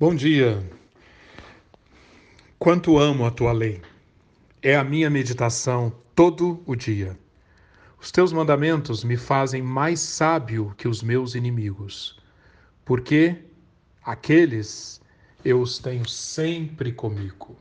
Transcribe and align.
Bom 0.00 0.14
dia. 0.14 0.64
Quanto 2.56 2.98
amo 2.98 3.26
a 3.26 3.32
tua 3.32 3.50
lei. 3.50 3.82
É 4.62 4.76
a 4.76 4.84
minha 4.84 5.10
meditação 5.10 5.92
todo 6.14 6.62
o 6.64 6.76
dia. 6.76 7.18
Os 8.00 8.12
teus 8.12 8.32
mandamentos 8.32 9.02
me 9.02 9.16
fazem 9.16 9.60
mais 9.60 9.98
sábio 9.98 10.72
que 10.78 10.86
os 10.86 11.02
meus 11.02 11.34
inimigos, 11.34 12.16
porque 12.84 13.38
aqueles 14.04 15.00
eu 15.44 15.60
os 15.60 15.80
tenho 15.80 16.08
sempre 16.08 16.92
comigo. 16.92 17.56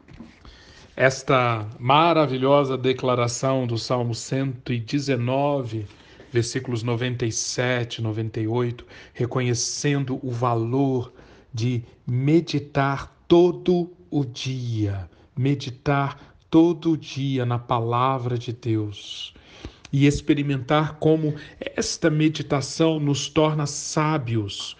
Esta 0.95 1.67
maravilhosa 1.79 2.77
declaração 2.77 3.65
do 3.65 3.79
Salmo 3.79 4.13
119 4.13 5.87
versículos 6.31 6.83
97, 6.83 7.99
98, 7.99 8.85
reconhecendo 9.15 10.19
o 10.21 10.29
valor 10.29 11.11
de 11.57 11.83
meditar 12.05 13.11
todo 13.27 13.91
o 14.11 14.23
dia, 14.23 15.09
meditar 15.35 16.37
todo 16.51 16.91
o 16.91 16.97
dia 16.97 17.47
na 17.47 17.57
palavra 17.57 18.37
de 18.37 18.53
Deus 18.53 19.33
e 19.91 20.05
experimentar 20.05 20.97
como 20.99 21.33
esta 21.59 22.11
meditação 22.11 22.99
nos 22.99 23.27
torna 23.27 23.65
sábios. 23.65 24.77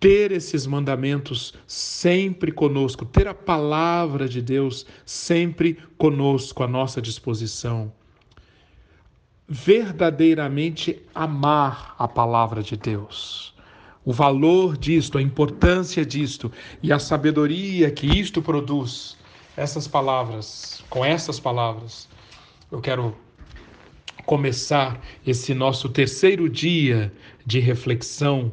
Ter 0.00 0.32
esses 0.32 0.66
mandamentos 0.66 1.52
sempre 1.66 2.50
conosco, 2.50 3.04
ter 3.04 3.28
a 3.28 3.34
palavra 3.34 4.26
de 4.26 4.40
Deus 4.40 4.86
sempre 5.04 5.78
conosco, 5.98 6.62
à 6.62 6.66
nossa 6.66 7.02
disposição 7.02 7.92
verdadeiramente 9.46 11.02
amar 11.14 11.94
a 11.98 12.08
palavra 12.08 12.62
de 12.62 12.76
Deus. 12.76 13.53
O 14.04 14.12
valor 14.12 14.76
disto, 14.76 15.16
a 15.16 15.22
importância 15.22 16.04
disto 16.04 16.52
e 16.82 16.92
a 16.92 16.98
sabedoria 16.98 17.90
que 17.90 18.06
isto 18.06 18.42
produz. 18.42 19.16
Essas 19.56 19.88
palavras, 19.88 20.84
com 20.90 21.04
essas 21.04 21.40
palavras, 21.40 22.08
eu 22.70 22.80
quero 22.80 23.16
começar 24.26 25.00
esse 25.26 25.54
nosso 25.54 25.88
terceiro 25.88 26.48
dia 26.48 27.12
de 27.46 27.60
reflexão 27.60 28.52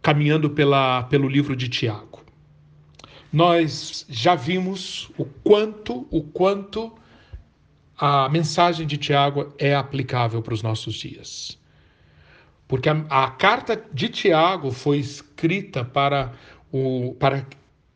caminhando 0.00 0.48
pela, 0.50 1.02
pelo 1.04 1.28
livro 1.28 1.56
de 1.56 1.68
Tiago. 1.68 2.22
Nós 3.32 4.06
já 4.08 4.34
vimos 4.34 5.10
o 5.18 5.24
quanto, 5.24 6.06
o 6.10 6.22
quanto 6.22 6.92
a 7.96 8.28
mensagem 8.28 8.86
de 8.86 8.96
Tiago 8.96 9.52
é 9.58 9.74
aplicável 9.74 10.40
para 10.40 10.54
os 10.54 10.62
nossos 10.62 10.94
dias. 10.94 11.57
Porque 12.68 12.88
a, 12.90 13.04
a 13.08 13.30
carta 13.30 13.82
de 13.92 14.10
Tiago 14.10 14.70
foi 14.70 14.98
escrita 14.98 15.82
para, 15.82 16.34
o, 16.70 17.14
para, 17.18 17.46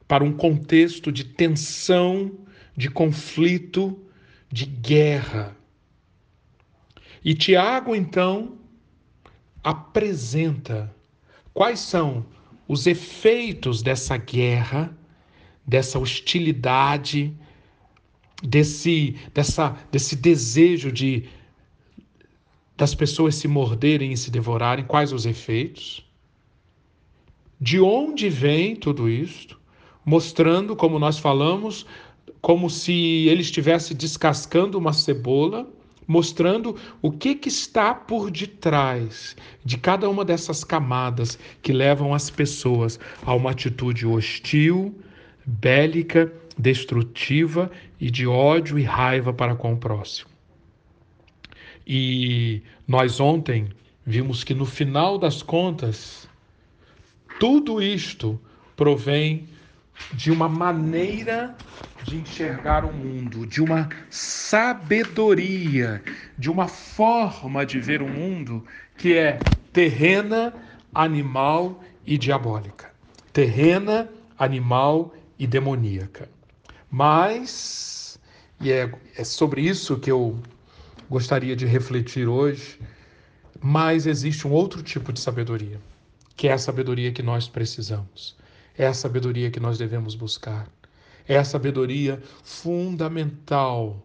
para 0.09 0.25
um 0.25 0.33
contexto 0.33 1.12
de 1.12 1.25
tensão, 1.25 2.33
de 2.75 2.89
conflito, 2.89 4.03
de 4.50 4.65
guerra. 4.65 5.55
E 7.23 7.34
Tiago, 7.34 7.95
então, 7.95 8.56
apresenta 9.62 10.93
quais 11.53 11.78
são 11.78 12.25
os 12.67 12.87
efeitos 12.87 13.83
dessa 13.83 14.17
guerra, 14.17 14.97
dessa 15.67 15.98
hostilidade, 15.98 17.33
desse, 18.43 19.17
dessa, 19.34 19.77
desse 19.91 20.17
desejo 20.17 20.91
de 20.91 21.28
das 22.83 22.97
pessoas 22.97 23.36
se 23.36 23.47
morderem 23.47 24.11
e 24.11 24.16
se 24.16 24.28
devorarem, 24.28 24.84
quais 24.84 25.12
os 25.12 25.25
efeitos? 25.25 26.05
De 27.61 27.78
onde 27.78 28.28
vem 28.28 28.75
tudo 28.75 29.08
isto? 29.08 29.56
Mostrando, 30.05 30.75
como 30.75 30.98
nós 30.98 31.16
falamos, 31.16 31.86
como 32.41 32.69
se 32.69 32.92
ele 33.28 33.42
estivesse 33.42 33.94
descascando 33.94 34.76
uma 34.76 34.92
cebola, 34.92 35.65
mostrando 36.09 36.75
o 37.00 37.12
que, 37.12 37.37
que 37.37 37.48
está 37.48 37.94
por 37.94 38.32
detrás 38.32 39.37
de 39.65 39.78
cada 39.78 40.10
uma 40.10 40.25
dessas 40.25 40.65
camadas 40.65 41.38
que 41.62 41.72
levam 41.72 42.12
as 42.12 42.31
pessoas 42.31 42.98
a 43.25 43.32
uma 43.32 43.53
atitude 43.53 44.04
hostil, 44.04 44.92
bélica 45.47 46.32
destrutiva 46.59 47.71
e 48.00 48.10
de 48.10 48.26
ódio 48.26 48.76
e 48.76 48.82
raiva 48.82 49.32
para 49.32 49.54
com 49.54 49.72
o 49.72 49.76
próximo. 49.76 50.31
E 51.87 52.62
nós 52.87 53.20
ontem 53.20 53.70
vimos 54.04 54.44
que 54.44 54.54
no 54.54 54.65
final 54.65 55.19
das 55.19 55.43
contas, 55.43 56.28
tudo 57.38 57.82
isto 57.82 58.41
provém 58.76 59.48
de 60.12 60.31
uma 60.31 60.48
maneira 60.48 61.56
de 62.03 62.16
enxergar 62.16 62.84
o 62.84 62.92
mundo, 62.92 63.47
de 63.47 63.62
uma 63.62 63.88
sabedoria, 64.10 66.03
de 66.37 66.50
uma 66.50 66.66
forma 66.66 67.65
de 67.65 67.78
ver 67.78 68.03
o 68.03 68.09
mundo 68.09 68.65
que 68.97 69.15
é 69.15 69.44
terrena, 69.72 70.53
animal 70.94 71.82
e 72.04 72.19
diabólica. 72.19 72.92
Terrena, 73.32 74.10
animal 74.38 75.15
e 75.38 75.47
demoníaca. 75.47 76.28
Mas, 76.91 78.19
e 78.60 78.71
é, 78.71 78.92
é 79.16 79.25
sobre 79.25 79.62
isso 79.62 79.98
que 79.98 80.10
eu 80.10 80.42
gostaria 81.12 81.55
de 81.55 81.67
refletir 81.67 82.27
hoje, 82.27 82.81
mas 83.61 84.06
existe 84.06 84.49
um 84.49 84.50
outro 84.50 84.83
tipo 84.83 85.12
de 85.12 85.21
sabedoria, 85.21 85.78
que 86.34 86.49
é 86.49 86.55
a 86.55 86.59
sabedoria 86.59 87.12
que 87.12 87.23
nós 87.23 87.47
precisamos. 87.47 88.34
É 88.78 88.87
a 88.87 88.95
sabedoria 88.95 89.51
que 89.51 89.61
nós 89.61 89.77
devemos 89.77 90.15
buscar. 90.15 90.67
É 91.28 91.37
a 91.37 91.45
sabedoria 91.45 92.19
fundamental 92.43 94.03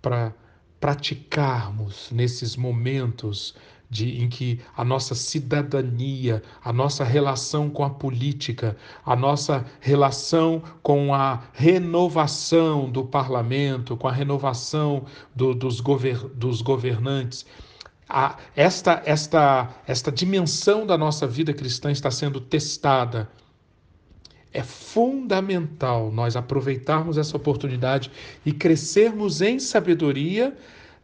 para 0.00 0.32
praticarmos 0.80 2.10
nesses 2.10 2.56
momentos 2.56 3.54
de, 3.90 4.22
em 4.22 4.28
que 4.28 4.60
a 4.76 4.84
nossa 4.84 5.14
cidadania, 5.14 6.42
a 6.62 6.72
nossa 6.72 7.04
relação 7.04 7.70
com 7.70 7.84
a 7.84 7.90
política, 7.90 8.76
a 9.04 9.16
nossa 9.16 9.64
relação 9.80 10.62
com 10.82 11.14
a 11.14 11.42
renovação 11.52 12.90
do 12.90 13.04
parlamento, 13.04 13.96
com 13.96 14.06
a 14.06 14.12
renovação 14.12 15.04
do, 15.34 15.54
dos, 15.54 15.80
gover, 15.80 16.18
dos 16.28 16.60
governantes, 16.60 17.46
a, 18.08 18.36
esta, 18.54 19.02
esta, 19.04 19.68
esta 19.86 20.12
dimensão 20.12 20.86
da 20.86 20.96
nossa 20.96 21.26
vida 21.26 21.52
cristã 21.52 21.90
está 21.90 22.10
sendo 22.10 22.40
testada. 22.40 23.28
É 24.52 24.62
fundamental 24.62 26.10
nós 26.10 26.34
aproveitarmos 26.34 27.18
essa 27.18 27.36
oportunidade 27.36 28.10
e 28.46 28.52
crescermos 28.52 29.42
em 29.42 29.58
sabedoria 29.58 30.56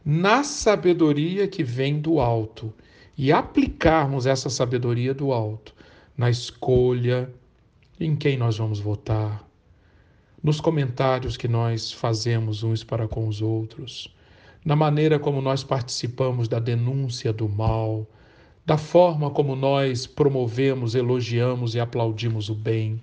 na 0.05 0.43
sabedoria 0.43 1.47
que 1.47 1.63
vem 1.63 1.99
do 1.99 2.19
alto. 2.19 2.71
E 3.17 3.31
aplicarmos 3.31 4.25
essa 4.25 4.49
sabedoria 4.49 5.13
do 5.13 5.31
alto 5.31 5.73
na 6.17 6.29
escolha 6.29 7.33
em 7.99 8.15
quem 8.15 8.37
nós 8.37 8.57
vamos 8.57 8.79
votar, 8.79 9.45
nos 10.43 10.59
comentários 10.59 11.37
que 11.37 11.47
nós 11.47 11.91
fazemos 11.91 12.61
uns 12.61 12.83
para 12.83 13.07
com 13.07 13.27
os 13.27 13.41
outros, 13.41 14.13
na 14.63 14.75
maneira 14.75 15.17
como 15.17 15.41
nós 15.41 15.63
participamos 15.63 16.47
da 16.47 16.59
denúncia 16.59 17.31
do 17.31 17.47
mal, 17.47 18.05
da 18.65 18.77
forma 18.77 19.29
como 19.29 19.55
nós 19.55 20.05
promovemos, 20.05 20.93
elogiamos 20.93 21.73
e 21.73 21.79
aplaudimos 21.79 22.49
o 22.49 22.55
bem, 22.55 22.99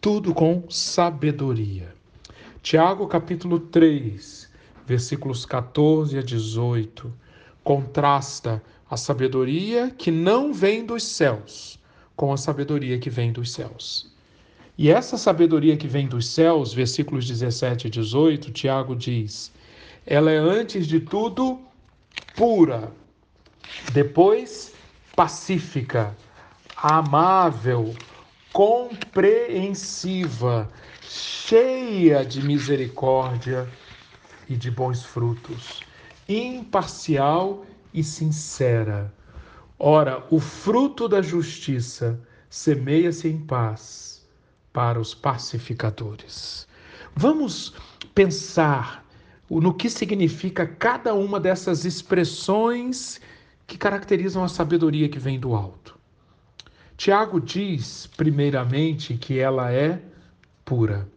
tudo 0.00 0.34
com 0.34 0.64
sabedoria. 0.68 1.94
Tiago 2.62 3.06
capítulo 3.06 3.60
3, 3.60 4.41
versículos 4.86 5.44
14 5.44 6.18
a 6.18 6.22
18, 6.22 7.12
contrasta 7.62 8.62
a 8.90 8.96
sabedoria 8.96 9.90
que 9.90 10.10
não 10.10 10.52
vem 10.52 10.84
dos 10.84 11.04
céus 11.04 11.78
com 12.14 12.32
a 12.32 12.36
sabedoria 12.36 12.98
que 12.98 13.10
vem 13.10 13.32
dos 13.32 13.52
céus. 13.52 14.12
E 14.76 14.90
essa 14.90 15.16
sabedoria 15.16 15.76
que 15.76 15.86
vem 15.86 16.06
dos 16.06 16.28
céus, 16.28 16.72
versículos 16.72 17.26
17 17.26 17.86
e 17.86 17.90
18, 17.90 18.52
Tiago 18.52 18.96
diz: 18.96 19.52
ela 20.04 20.32
é 20.32 20.36
antes 20.36 20.88
de 20.88 20.98
tudo 20.98 21.60
pura, 22.34 22.92
depois 23.92 24.74
pacífica, 25.14 26.16
amável, 26.76 27.94
compreensiva, 28.52 30.68
cheia 31.02 32.24
de 32.24 32.42
misericórdia 32.42 33.68
e 34.52 34.56
de 34.56 34.70
bons 34.70 35.02
frutos, 35.02 35.80
imparcial 36.28 37.64
e 37.94 38.04
sincera. 38.04 39.12
Ora, 39.78 40.24
o 40.30 40.38
fruto 40.38 41.08
da 41.08 41.22
justiça 41.22 42.20
semeia-se 42.50 43.28
em 43.28 43.38
paz 43.38 44.22
para 44.72 45.00
os 45.00 45.14
pacificadores. 45.14 46.68
Vamos 47.16 47.74
pensar 48.14 49.04
no 49.50 49.74
que 49.74 49.88
significa 49.88 50.66
cada 50.66 51.14
uma 51.14 51.40
dessas 51.40 51.84
expressões 51.84 53.20
que 53.66 53.78
caracterizam 53.78 54.44
a 54.44 54.48
sabedoria 54.48 55.08
que 55.08 55.18
vem 55.18 55.38
do 55.40 55.54
alto. 55.54 55.98
Tiago 56.96 57.40
diz, 57.40 58.06
primeiramente, 58.16 59.14
que 59.14 59.38
ela 59.38 59.72
é 59.72 60.00
pura. 60.64 61.08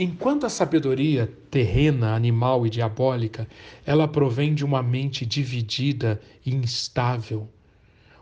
Enquanto 0.00 0.46
a 0.46 0.48
sabedoria 0.48 1.28
terrena, 1.50 2.14
animal 2.14 2.64
e 2.64 2.70
diabólica, 2.70 3.48
ela 3.84 4.06
provém 4.06 4.54
de 4.54 4.64
uma 4.64 4.80
mente 4.80 5.26
dividida 5.26 6.20
e 6.46 6.54
instável. 6.54 7.48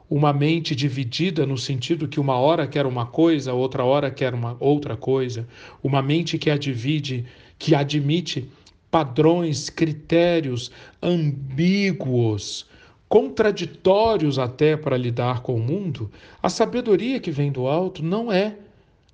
Uma 0.09 0.33
mente 0.33 0.75
dividida 0.75 1.45
no 1.45 1.59
sentido 1.59 2.09
que 2.09 2.19
uma 2.19 2.39
hora 2.39 2.67
quer 2.67 2.87
uma 2.87 3.05
coisa, 3.05 3.53
outra 3.53 3.85
hora 3.85 4.11
quer 4.11 4.33
uma 4.33 4.57
outra 4.59 4.97
coisa. 4.97 5.47
Uma 5.83 6.01
mente 6.01 6.39
que 6.39 6.49
a 6.49 6.57
divide, 6.57 7.27
que 7.59 7.75
admite 7.75 8.49
padrões, 8.91 9.69
critérios 9.69 10.71
ambíguos, 11.03 12.65
contraditórios 13.07 14.39
até 14.39 14.79
para 14.79 14.97
lidar 14.97 15.43
com 15.43 15.57
o 15.57 15.61
mundo. 15.61 16.11
A 16.43 16.49
sabedoria 16.49 17.21
que 17.21 17.31
vem 17.31 17.53
do 17.53 17.67
alto 17.67 18.03
não 18.03 18.33
é 18.33 18.57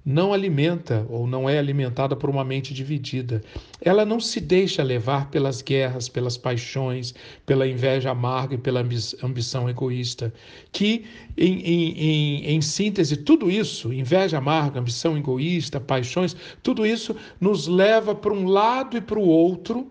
não 0.04 0.32
alimenta 0.32 1.06
ou 1.08 1.26
não 1.26 1.48
é 1.48 1.58
alimentada 1.58 2.16
por 2.16 2.28
uma 2.28 2.44
mente 2.44 2.74
dividida. 2.74 3.40
Ela 3.80 4.04
não 4.04 4.18
se 4.18 4.40
deixa 4.40 4.82
levar 4.82 5.30
pelas 5.30 5.62
guerras, 5.62 6.08
pelas 6.08 6.36
paixões, 6.36 7.14
pela 7.46 7.68
inveja 7.68 8.10
amarga 8.10 8.56
e 8.56 8.58
pela 8.58 8.84
ambição 9.22 9.70
egoísta. 9.70 10.32
Que, 10.72 11.04
em, 11.36 11.60
em, 11.60 11.98
em, 11.98 12.46
em 12.54 12.60
síntese, 12.60 13.16
tudo 13.16 13.50
isso, 13.50 13.92
inveja 13.92 14.38
amarga, 14.38 14.80
ambição 14.80 15.16
egoísta, 15.16 15.80
paixões, 15.80 16.36
tudo 16.62 16.84
isso 16.84 17.14
nos 17.40 17.68
leva 17.68 18.14
para 18.14 18.32
um 18.32 18.46
lado 18.46 18.96
e 18.96 19.00
para 19.00 19.18
o 19.18 19.26
outro, 19.26 19.90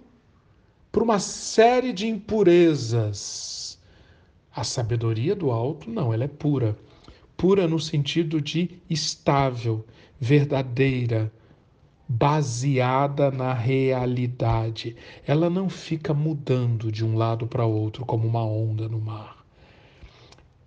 para 0.92 1.04
uma 1.04 1.20
série 1.20 1.94
de 1.94 2.08
impurezas. 2.08 3.80
A 4.54 4.66
sabedoria 4.66 5.34
do 5.34 5.52
alto, 5.52 5.90
não, 5.90 6.14
ela 6.14 6.26
é 6.26 6.28
pura 6.28 6.78
pura 7.42 7.68
no 7.68 7.80
sentido 7.80 8.40
de 8.40 8.70
estável, 8.88 9.84
verdadeira, 10.22 11.34
baseada 12.08 13.32
na 13.32 13.54
realidade. 13.54 14.96
Ela 15.26 15.50
não 15.50 15.68
fica 15.68 16.14
mudando 16.14 16.92
de 16.92 17.04
um 17.04 17.18
lado 17.18 17.48
para 17.48 17.66
outro 17.66 18.06
como 18.06 18.28
uma 18.28 18.46
onda 18.46 18.88
no 18.88 19.02
mar. 19.02 19.44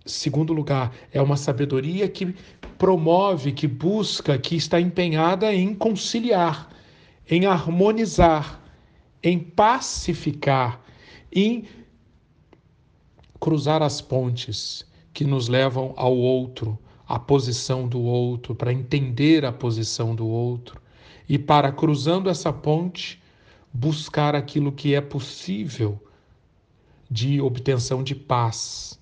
Segundo 0.05 0.51
lugar, 0.51 0.93
é 1.11 1.21
uma 1.21 1.37
sabedoria 1.37 2.09
que 2.09 2.35
promove, 2.77 3.53
que 3.53 3.67
busca, 3.67 4.37
que 4.37 4.57
está 4.57 4.79
empenhada 4.79 5.53
em 5.53 5.73
conciliar, 5.73 6.69
em 7.27 7.45
harmonizar, 7.45 8.61
em 9.23 9.39
pacificar, 9.39 10.81
em 11.31 11.63
cruzar 13.39 13.81
as 13.81 14.01
pontes 14.01 14.85
que 15.13 15.23
nos 15.23 15.47
levam 15.47 15.93
ao 15.95 16.15
outro, 16.15 16.77
à 17.07 17.19
posição 17.19 17.87
do 17.87 18.01
outro, 18.01 18.55
para 18.55 18.73
entender 18.73 19.45
a 19.45 19.51
posição 19.51 20.15
do 20.15 20.27
outro 20.27 20.81
e 21.27 21.37
para, 21.37 21.71
cruzando 21.71 22.29
essa 22.29 22.51
ponte, 22.51 23.21
buscar 23.71 24.35
aquilo 24.35 24.71
que 24.71 24.95
é 24.95 25.01
possível 25.01 25.99
de 27.09 27.39
obtenção 27.41 28.03
de 28.03 28.15
paz. 28.15 28.99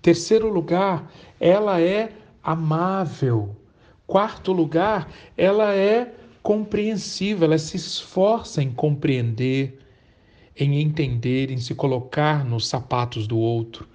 Terceiro 0.00 0.48
lugar, 0.48 1.12
ela 1.38 1.80
é 1.80 2.12
amável. 2.42 3.54
Quarto 4.06 4.52
lugar, 4.52 5.08
ela 5.36 5.74
é 5.74 6.14
compreensiva, 6.42 7.44
ela 7.44 7.58
se 7.58 7.76
esforça 7.76 8.62
em 8.62 8.72
compreender, 8.72 9.78
em 10.56 10.80
entender, 10.80 11.50
em 11.50 11.58
se 11.58 11.74
colocar 11.74 12.44
nos 12.44 12.66
sapatos 12.66 13.26
do 13.26 13.38
outro 13.38 13.88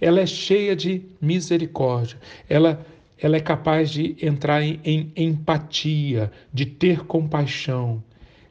ela 0.00 0.20
é 0.20 0.26
cheia 0.26 0.74
de 0.74 1.02
misericórdia, 1.20 2.18
ela, 2.48 2.84
ela 3.18 3.36
é 3.36 3.40
capaz 3.40 3.90
de 3.90 4.16
entrar 4.20 4.62
em, 4.62 4.80
em 4.84 5.12
empatia, 5.16 6.30
de 6.52 6.66
ter 6.66 7.04
compaixão. 7.04 8.02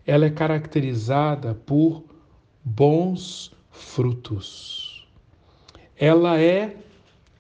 Ela 0.06 0.26
é 0.26 0.30
caracterizada 0.30 1.54
por 1.54 2.04
bons 2.64 3.52
frutos. 3.72 5.08
Ela 5.98 6.40
é 6.40 6.76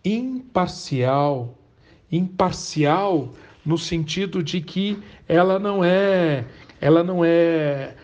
imparcial, 0.03 1.57
imparcial 2.11 3.33
no 3.65 3.77
sentido 3.77 4.43
de 4.43 4.59
que 4.61 4.99
ela 5.27 5.57
não 5.57 5.83
é, 5.83 6.45
ela 6.81 7.03
não 7.03 7.23
é, 7.23 7.95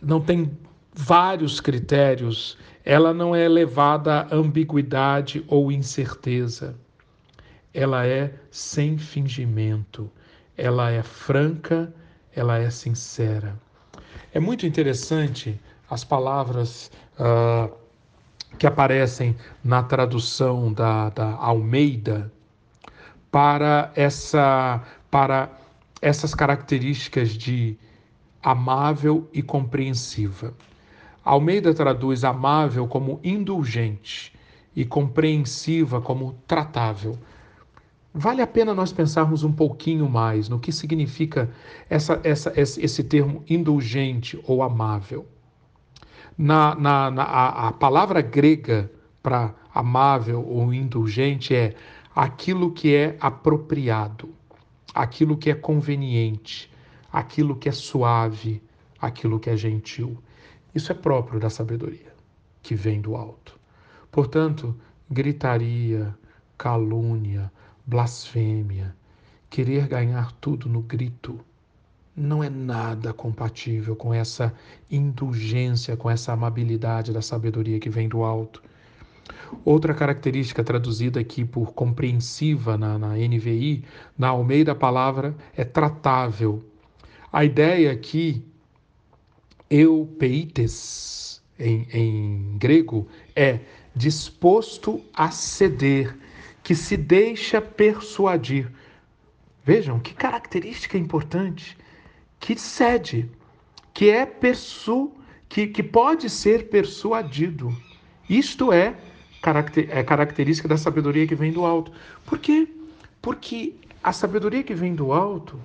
não 0.00 0.20
tem 0.20 0.50
vários 0.94 1.60
critérios, 1.60 2.56
ela 2.84 3.12
não 3.12 3.34
é 3.34 3.48
levada 3.48 4.22
a 4.30 4.34
ambiguidade 4.34 5.44
ou 5.48 5.70
incerteza. 5.70 6.74
Ela 7.72 8.06
é 8.06 8.34
sem 8.50 8.98
fingimento, 8.98 10.10
ela 10.56 10.90
é 10.90 11.02
franca, 11.02 11.92
ela 12.34 12.58
é 12.58 12.70
sincera. 12.70 13.56
É 14.32 14.40
muito 14.40 14.66
interessante 14.66 15.60
as 15.88 16.04
palavras 16.04 16.90
uh, 17.18 17.72
que 18.58 18.66
aparecem 18.66 19.36
na 19.62 19.82
tradução 19.82 20.72
da, 20.72 21.10
da 21.10 21.34
Almeida 21.34 22.30
para 23.30 23.92
essa 23.94 24.82
para 25.10 25.50
essas 26.02 26.34
características 26.34 27.30
de 27.30 27.76
amável 28.42 29.28
e 29.32 29.42
compreensiva. 29.42 30.54
Almeida 31.30 31.72
traduz 31.72 32.24
amável 32.24 32.88
como 32.88 33.20
indulgente 33.22 34.34
e 34.74 34.84
compreensiva 34.84 36.00
como 36.00 36.34
tratável. 36.44 37.16
Vale 38.12 38.42
a 38.42 38.48
pena 38.48 38.74
nós 38.74 38.92
pensarmos 38.92 39.44
um 39.44 39.52
pouquinho 39.52 40.08
mais 40.08 40.48
no 40.48 40.58
que 40.58 40.72
significa 40.72 41.48
essa, 41.88 42.20
essa, 42.24 42.52
esse 42.56 43.04
termo 43.04 43.44
indulgente 43.48 44.42
ou 44.44 44.60
amável. 44.60 45.24
Na, 46.36 46.74
na, 46.74 47.12
na 47.12 47.22
a, 47.22 47.68
a 47.68 47.72
palavra 47.74 48.20
grega 48.22 48.90
para 49.22 49.54
amável 49.72 50.44
ou 50.44 50.74
indulgente 50.74 51.54
é 51.54 51.76
aquilo 52.12 52.72
que 52.72 52.92
é 52.92 53.16
apropriado, 53.20 54.30
aquilo 54.92 55.36
que 55.36 55.48
é 55.48 55.54
conveniente, 55.54 56.68
aquilo 57.12 57.54
que 57.54 57.68
é 57.68 57.72
suave, 57.72 58.60
aquilo 59.00 59.38
que 59.38 59.48
é 59.48 59.56
gentil. 59.56 60.18
Isso 60.74 60.92
é 60.92 60.94
próprio 60.94 61.40
da 61.40 61.50
sabedoria, 61.50 62.12
que 62.62 62.74
vem 62.74 63.00
do 63.00 63.16
alto. 63.16 63.58
Portanto, 64.10 64.76
gritaria, 65.10 66.14
calúnia, 66.56 67.50
blasfêmia, 67.86 68.94
querer 69.48 69.88
ganhar 69.88 70.32
tudo 70.32 70.68
no 70.68 70.80
grito, 70.80 71.40
não 72.16 72.44
é 72.44 72.50
nada 72.50 73.12
compatível 73.12 73.96
com 73.96 74.12
essa 74.12 74.54
indulgência, 74.90 75.96
com 75.96 76.10
essa 76.10 76.32
amabilidade 76.32 77.12
da 77.12 77.22
sabedoria 77.22 77.80
que 77.80 77.88
vem 77.88 78.08
do 78.08 78.22
alto. 78.22 78.62
Outra 79.64 79.94
característica 79.94 80.62
traduzida 80.62 81.20
aqui 81.20 81.44
por 81.44 81.72
compreensiva 81.72 82.76
na, 82.76 82.98
na 82.98 83.14
NVI, 83.16 83.84
na 84.18 84.28
Almeida 84.28 84.72
a 84.72 84.74
palavra 84.74 85.34
é 85.56 85.64
tratável. 85.64 86.64
A 87.32 87.44
ideia 87.44 87.92
aqui 87.92 88.44
eupeites, 89.70 91.40
em, 91.58 91.86
em 91.92 92.58
grego, 92.58 93.06
é 93.36 93.60
disposto 93.94 95.00
a 95.14 95.30
ceder, 95.30 96.16
que 96.62 96.74
se 96.74 96.96
deixa 96.96 97.60
persuadir. 97.60 98.70
Vejam 99.64 100.00
que 100.00 100.12
característica 100.12 100.98
importante, 100.98 101.76
que 102.38 102.58
cede, 102.58 103.30
que 103.94 104.10
é 104.10 104.26
persu, 104.26 105.12
que, 105.48 105.66
que 105.66 105.82
pode 105.82 106.28
ser 106.28 106.68
persuadido. 106.68 107.74
Isto 108.28 108.72
é, 108.72 108.96
caracter, 109.40 109.88
é 109.90 110.02
característica 110.02 110.68
da 110.68 110.76
sabedoria 110.76 111.26
que 111.26 111.34
vem 111.34 111.52
do 111.52 111.64
alto. 111.64 111.92
Por 112.24 112.38
quê? 112.38 112.68
Porque 113.22 113.74
a 114.02 114.12
sabedoria 114.12 114.62
que 114.62 114.74
vem 114.74 114.94
do 114.94 115.12
alto, 115.12 115.60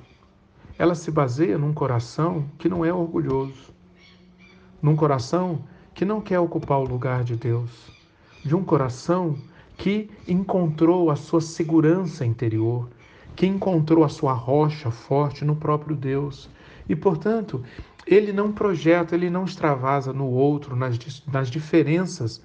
ela 0.77 0.95
se 0.95 1.09
baseia 1.09 1.57
num 1.57 1.73
coração 1.73 2.49
que 2.57 2.67
não 2.67 2.83
é 2.83 2.91
orgulhoso 2.91 3.74
num 4.85 4.95
coração 4.95 5.63
que 5.95 6.05
não 6.05 6.21
quer 6.21 6.39
ocupar 6.39 6.77
o 6.77 6.85
lugar 6.85 7.23
de 7.23 7.35
Deus, 7.35 7.71
de 8.43 8.55
um 8.55 8.63
coração 8.63 9.35
que 9.75 10.11
encontrou 10.27 11.09
a 11.09 11.15
sua 11.15 11.41
segurança 11.41 12.23
interior, 12.23 12.87
que 13.35 13.47
encontrou 13.47 14.03
a 14.03 14.09
sua 14.09 14.33
rocha 14.33 14.91
forte 14.91 15.43
no 15.43 15.55
próprio 15.55 15.95
Deus. 15.95 16.47
E, 16.87 16.95
portanto, 16.95 17.63
ele 18.05 18.31
não 18.31 18.51
projeta, 18.51 19.15
ele 19.15 19.27
não 19.27 19.45
extravasa 19.45 20.13
no 20.13 20.27
outro, 20.27 20.75
nas, 20.75 21.23
nas 21.25 21.49
diferenças 21.49 22.43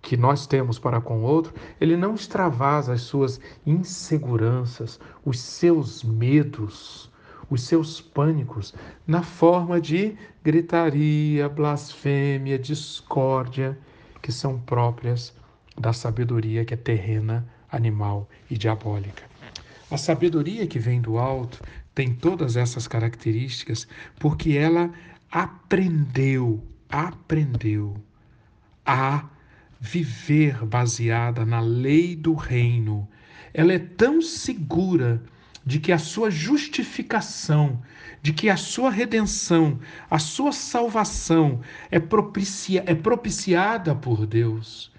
que 0.00 0.16
nós 0.16 0.46
temos 0.46 0.78
para 0.78 0.98
com 0.98 1.18
o 1.18 1.24
outro, 1.24 1.52
ele 1.78 1.94
não 1.94 2.14
extravasa 2.14 2.94
as 2.94 3.02
suas 3.02 3.38
inseguranças, 3.66 4.98
os 5.22 5.38
seus 5.38 6.02
medos, 6.02 7.12
os 7.48 7.62
seus 7.62 8.00
pânicos 8.00 8.74
na 9.06 9.22
forma 9.22 9.80
de 9.80 10.16
gritaria, 10.42 11.48
blasfêmia, 11.48 12.58
discórdia, 12.58 13.78
que 14.22 14.32
são 14.32 14.58
próprias 14.58 15.34
da 15.78 15.92
sabedoria 15.92 16.64
que 16.64 16.74
é 16.74 16.76
terrena, 16.76 17.46
animal 17.70 18.28
e 18.50 18.56
diabólica. 18.56 19.24
A 19.90 19.96
sabedoria 19.96 20.66
que 20.66 20.78
vem 20.78 21.00
do 21.00 21.18
alto 21.18 21.62
tem 21.94 22.12
todas 22.12 22.56
essas 22.56 22.88
características 22.88 23.86
porque 24.18 24.52
ela 24.52 24.90
aprendeu, 25.30 26.62
aprendeu 26.88 27.96
a 28.84 29.24
viver 29.80 30.64
baseada 30.64 31.44
na 31.44 31.60
lei 31.60 32.16
do 32.16 32.34
reino. 32.34 33.08
Ela 33.54 33.74
é 33.74 33.78
tão 33.78 34.20
segura 34.20 35.22
de 35.66 35.80
que 35.80 35.90
a 35.90 35.98
sua 35.98 36.30
justificação, 36.30 37.82
de 38.22 38.32
que 38.32 38.48
a 38.48 38.56
sua 38.56 38.88
redenção, 38.88 39.80
a 40.08 40.20
sua 40.20 40.52
salvação 40.52 41.60
é, 41.90 41.98
propicia, 41.98 42.84
é 42.86 42.94
propiciada 42.94 43.92
por 43.92 44.24
Deus. 44.24 44.92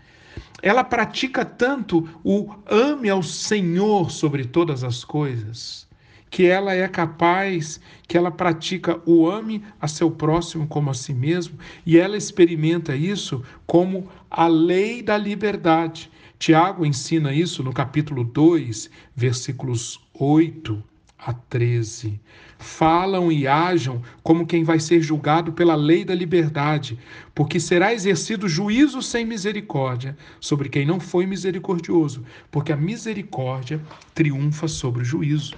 Ela 0.62 0.84
pratica 0.84 1.46
tanto 1.46 2.10
o 2.24 2.54
ame 2.70 3.10
ao 3.10 3.24
Senhor 3.24 4.12
sobre 4.12 4.44
todas 4.44 4.84
as 4.84 5.06
coisas 5.06 5.88
que 6.30 6.46
ela 6.46 6.74
é 6.74 6.88
capaz, 6.88 7.80
que 8.08 8.18
ela 8.18 8.30
pratica 8.30 9.02
o 9.06 9.30
ame 9.30 9.64
a 9.80 9.88
seu 9.88 10.12
próximo 10.12 10.68
como 10.68 10.90
a 10.90 10.94
si 10.94 11.14
mesmo, 11.14 11.58
e 11.86 11.98
ela 11.98 12.18
experimenta 12.18 12.96
isso 12.96 13.44
como 13.66 14.10
a 14.30 14.48
lei 14.48 15.02
da 15.02 15.18
liberdade. 15.18 16.12
Tiago 16.38 16.86
ensina 16.86 17.34
isso 17.34 17.64
no 17.64 17.74
capítulo 17.74 18.24
2, 18.24 18.90
versículos 19.16 20.00
8 20.20 20.84
a 21.18 21.34
13. 21.34 22.20
Falam 22.60 23.32
e 23.32 23.48
ajam 23.48 24.02
como 24.24 24.46
quem 24.48 24.64
vai 24.64 24.80
ser 24.80 25.02
julgado 25.02 25.52
pela 25.54 25.76
lei 25.76 26.04
da 26.04 26.16
liberdade, 26.16 26.98
porque 27.34 27.60
será 27.60 27.94
exercido 27.94 28.48
juízo 28.48 29.02
sem 29.02 29.26
misericórdia 29.26 30.18
sobre 30.40 30.70
quem 30.70 30.86
não 30.86 31.00
foi 31.00 31.26
misericordioso, 31.26 32.26
porque 32.50 32.72
a 32.72 32.78
misericórdia 32.78 33.82
triunfa 34.14 34.68
sobre 34.68 35.02
o 35.02 35.06
juízo. 35.06 35.56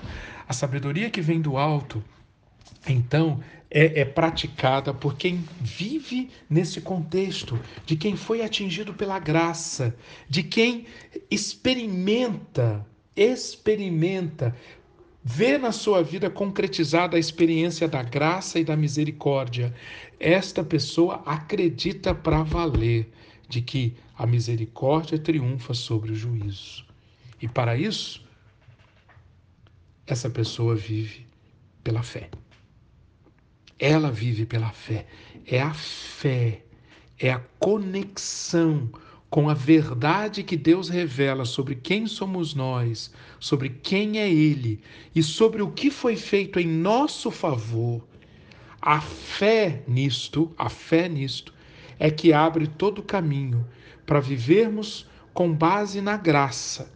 A 0.48 0.54
sabedoria 0.54 1.10
que 1.10 1.22
vem 1.22 1.40
do 1.40 1.58
alto, 1.58 2.04
então, 2.88 3.40
é, 3.72 4.02
é, 4.02 4.06
praticada 4.06 4.94
por 4.94 5.16
quem 5.16 5.44
vive 5.62 6.30
nesse 6.50 6.82
contexto, 6.82 7.60
de 7.86 7.96
quem 7.96 8.16
foi 8.16 8.42
atingido 8.42 8.94
pela 8.94 9.20
graça, 9.20 9.96
de 10.28 10.42
quem 10.42 10.86
experimenta, 11.30 12.86
experimenta, 13.16 14.56
vê 15.24 15.58
na 15.58 15.72
sua 15.72 16.02
vida 16.02 16.30
concretizada 16.30 17.18
a 17.18 17.20
experiência 17.20 17.88
da 17.88 18.02
graça 18.02 18.60
e 18.60 18.64
da 18.64 18.76
misericórdia. 18.76 19.74
Esta 20.20 20.64
pessoa 20.64 21.22
acredita 21.26 22.16
para 22.16 22.44
valer 22.44 23.12
de 23.48 23.62
que 23.62 23.96
a 24.18 24.26
misericórdia 24.26 25.18
triunfa 25.18 25.74
sobre 25.74 26.12
o 26.12 26.16
juízo. 26.16 26.86
E 27.42 27.48
para 27.48 27.76
isso, 27.76 28.24
essa 30.06 30.30
pessoa 30.30 30.76
vive 30.76 31.26
pela 31.84 32.04
fé. 32.04 32.30
Ela 33.78 34.12
vive 34.12 34.46
pela 34.46 34.72
fé. 34.72 35.06
É 35.46 35.62
a 35.62 35.74
fé, 35.74 36.64
é 37.18 37.32
a 37.32 37.40
conexão 37.60 38.90
com 39.30 39.48
a 39.48 39.54
verdade 39.54 40.44
que 40.44 40.58
Deus 40.58 40.90
revela 40.90 41.46
sobre 41.46 41.76
quem 41.76 42.08
somos 42.08 42.56
nós, 42.56 43.14
sobre 43.40 43.70
quem 43.70 44.20
é 44.20 44.30
Ele 44.30 44.82
e 45.16 45.22
sobre 45.22 45.62
o 45.62 45.70
que 45.70 45.92
foi 45.92 46.16
feito 46.16 46.60
em 46.60 46.68
nosso 46.68 47.30
favor. 47.30 48.04
A 48.82 49.00
fé 49.00 49.84
nisto, 49.88 50.52
a 50.58 50.70
fé 50.70 51.08
nisto, 51.08 51.54
é 52.00 52.10
que 52.10 52.34
abre 52.34 52.66
todo 52.66 53.00
o 53.00 53.04
caminho 53.04 53.68
para 54.06 54.20
vivermos 54.20 55.08
com 55.34 55.54
base 55.54 56.02
na 56.02 56.18
graça 56.18 56.92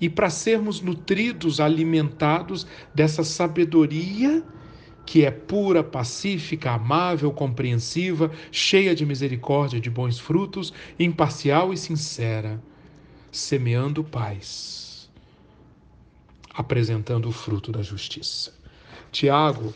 e 0.00 0.08
para 0.08 0.30
sermos 0.30 0.80
nutridos, 0.80 1.60
alimentados 1.60 2.66
dessa 2.94 3.24
sabedoria 3.24 4.42
que 5.06 5.24
é 5.24 5.30
pura, 5.30 5.84
pacífica, 5.84 6.72
amável, 6.72 7.30
compreensiva, 7.32 8.30
cheia 8.50 8.92
de 8.92 9.06
misericórdia, 9.06 9.80
de 9.80 9.88
bons 9.88 10.18
frutos, 10.18 10.72
imparcial 10.98 11.72
e 11.72 11.76
sincera, 11.76 12.60
semeando 13.30 14.02
paz, 14.02 15.08
apresentando 16.52 17.28
o 17.28 17.32
fruto 17.32 17.70
da 17.70 17.82
justiça. 17.82 18.52
Tiago, 19.12 19.72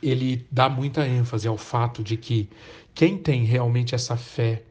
ele 0.00 0.46
dá 0.50 0.68
muita 0.68 1.06
ênfase 1.06 1.48
ao 1.48 1.58
fato 1.58 2.02
de 2.02 2.16
que 2.16 2.48
quem 2.94 3.18
tem 3.18 3.44
realmente 3.44 3.96
essa 3.96 4.16
fé, 4.16 4.62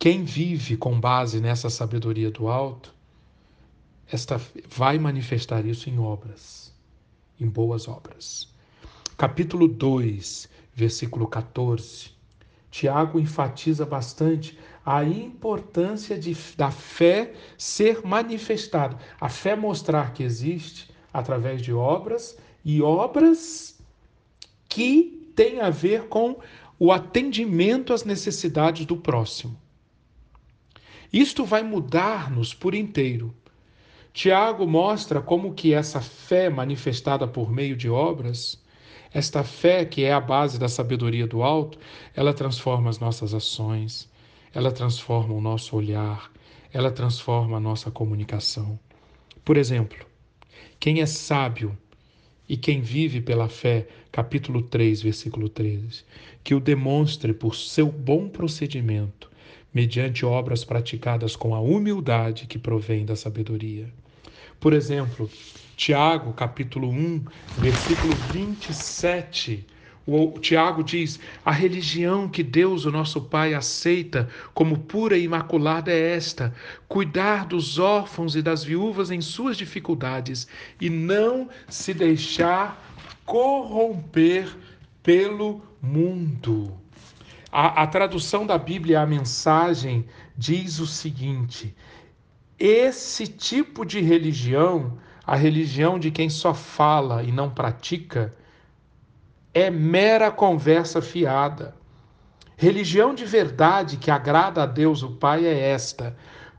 quem 0.00 0.24
vive 0.24 0.76
com 0.76 0.98
base 0.98 1.40
nessa 1.40 1.70
sabedoria 1.70 2.30
do 2.30 2.48
alto, 2.48 2.92
esta 4.10 4.40
vai 4.68 4.98
manifestar 4.98 5.64
isso 5.64 5.88
em 5.88 5.98
obras, 5.98 6.74
em 7.40 7.48
boas 7.48 7.86
obras. 7.86 8.53
Capítulo 9.16 9.68
2, 9.68 10.48
versículo 10.74 11.28
14. 11.28 12.10
Tiago 12.68 13.20
enfatiza 13.20 13.86
bastante 13.86 14.58
a 14.84 15.04
importância 15.04 16.18
de, 16.18 16.36
da 16.56 16.72
fé 16.72 17.32
ser 17.56 18.04
manifestada, 18.04 18.98
a 19.20 19.28
fé 19.28 19.54
mostrar 19.54 20.12
que 20.12 20.24
existe 20.24 20.90
através 21.12 21.62
de 21.62 21.72
obras 21.72 22.36
e 22.64 22.82
obras 22.82 23.78
que 24.68 25.30
têm 25.36 25.60
a 25.60 25.70
ver 25.70 26.08
com 26.08 26.40
o 26.76 26.90
atendimento 26.90 27.92
às 27.92 28.02
necessidades 28.02 28.84
do 28.84 28.96
próximo. 28.96 29.56
Isto 31.12 31.44
vai 31.44 31.62
mudar-nos 31.62 32.52
por 32.52 32.74
inteiro. 32.74 33.32
Tiago 34.12 34.66
mostra 34.66 35.20
como 35.20 35.54
que 35.54 35.72
essa 35.72 36.00
fé 36.00 36.50
manifestada 36.50 37.28
por 37.28 37.52
meio 37.52 37.76
de 37.76 37.88
obras 37.88 38.63
esta 39.14 39.44
fé, 39.44 39.84
que 39.84 40.02
é 40.02 40.12
a 40.12 40.20
base 40.20 40.58
da 40.58 40.68
sabedoria 40.68 41.24
do 41.24 41.44
alto, 41.44 41.78
ela 42.16 42.34
transforma 42.34 42.90
as 42.90 42.98
nossas 42.98 43.32
ações, 43.32 44.10
ela 44.52 44.72
transforma 44.72 45.32
o 45.32 45.40
nosso 45.40 45.76
olhar, 45.76 46.32
ela 46.72 46.90
transforma 46.90 47.58
a 47.58 47.60
nossa 47.60 47.92
comunicação. 47.92 48.76
Por 49.44 49.56
exemplo, 49.56 50.04
quem 50.80 51.00
é 51.00 51.06
sábio 51.06 51.78
e 52.48 52.56
quem 52.56 52.80
vive 52.80 53.20
pela 53.20 53.48
fé, 53.48 53.86
capítulo 54.10 54.60
3, 54.60 55.02
versículo 55.02 55.48
13, 55.48 56.04
que 56.42 56.54
o 56.54 56.60
demonstre 56.60 57.32
por 57.32 57.54
seu 57.54 57.86
bom 57.86 58.28
procedimento, 58.28 59.30
mediante 59.72 60.26
obras 60.26 60.64
praticadas 60.64 61.36
com 61.36 61.54
a 61.54 61.60
humildade 61.60 62.48
que 62.48 62.58
provém 62.58 63.04
da 63.04 63.14
sabedoria. 63.14 63.88
Por 64.60 64.72
exemplo, 64.72 65.30
Tiago, 65.76 66.32
capítulo 66.32 66.88
1, 66.88 67.24
versículo 67.56 68.14
27. 68.14 69.66
O 70.06 70.38
Tiago 70.38 70.84
diz: 70.84 71.18
A 71.44 71.50
religião 71.50 72.28
que 72.28 72.42
Deus, 72.42 72.84
o 72.84 72.90
nosso 72.92 73.22
Pai, 73.22 73.54
aceita 73.54 74.28
como 74.52 74.78
pura 74.78 75.16
e 75.16 75.24
imaculada 75.24 75.90
é 75.90 76.14
esta: 76.14 76.54
cuidar 76.86 77.46
dos 77.46 77.78
órfãos 77.78 78.36
e 78.36 78.42
das 78.42 78.62
viúvas 78.62 79.10
em 79.10 79.20
suas 79.20 79.56
dificuldades 79.56 80.46
e 80.80 80.90
não 80.90 81.48
se 81.68 81.94
deixar 81.94 82.94
corromper 83.24 84.54
pelo 85.02 85.62
mundo. 85.80 86.78
A, 87.50 87.82
a 87.82 87.86
tradução 87.86 88.46
da 88.46 88.58
Bíblia, 88.58 89.00
a 89.00 89.06
mensagem, 89.06 90.04
diz 90.36 90.80
o 90.80 90.86
seguinte: 90.86 91.74
esse 92.58 93.26
tipo 93.26 93.84
de 93.84 94.00
religião 94.00 94.98
a 95.26 95.36
religião 95.36 95.98
de 95.98 96.10
quem 96.10 96.28
só 96.28 96.52
fala 96.52 97.22
e 97.22 97.32
não 97.32 97.48
pratica 97.48 98.34
é 99.54 99.70
mera 99.70 100.30
conversa 100.30 101.00
fiada. 101.00 101.74
Religião 102.56 103.14
de 103.14 103.24
verdade 103.24 103.96
que 103.96 104.10
agrada 104.10 104.62
a 104.62 104.66
Deus 104.66 105.02
o 105.02 105.12
Pai 105.12 105.46
é 105.46 105.70
esta: 105.70 106.14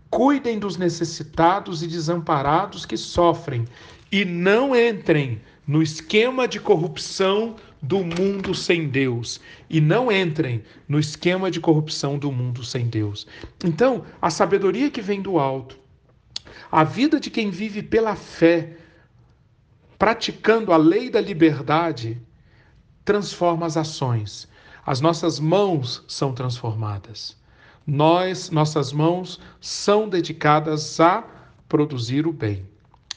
cuidem 0.10 0.58
dos 0.58 0.78
necessitados 0.78 1.84
e 1.84 1.88
desamparados 1.88 2.86
que 2.86 2.98
sofrem 2.98 3.66
e 4.12 4.26
não 4.26 4.76
entrem 4.76 5.42
no 5.68 5.82
esquema 5.82 6.48
de 6.48 6.60
corrupção 6.60 7.56
do 7.82 8.04
mundo 8.04 8.56
sem 8.56 8.88
Deus 8.88 9.40
e 9.70 9.80
não 9.80 10.12
entrem 10.12 10.64
no 10.88 11.00
esquema 11.00 11.52
de 11.52 11.60
corrupção 11.60 12.18
do 12.18 12.32
mundo 12.32 12.64
sem 12.64 12.88
Deus. 12.88 13.28
Então, 13.64 14.04
a 14.20 14.32
sabedoria 14.32 14.90
que 14.90 15.02
vem 15.02 15.22
do 15.22 15.38
alto 15.38 15.85
a 16.76 16.84
vida 16.84 17.22
de 17.22 17.30
quem 17.30 17.50
vive 17.50 17.82
pela 17.82 18.18
fé, 18.18 18.76
praticando 19.98 20.74
a 20.74 20.78
lei 20.78 21.10
da 21.10 21.22
liberdade, 21.22 22.22
transforma 23.06 23.66
as 23.66 23.78
ações. 23.78 24.46
As 24.86 25.00
nossas 25.00 25.40
mãos 25.40 26.04
são 26.06 26.34
transformadas. 26.34 27.38
Nós, 27.88 28.50
nossas 28.50 28.92
mãos 28.92 29.40
são 29.62 30.10
dedicadas 30.10 31.00
a 31.00 31.24
produzir 31.70 32.28
o 32.28 32.34
bem. 32.34 32.68